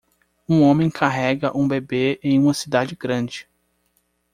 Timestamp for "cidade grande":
2.55-3.47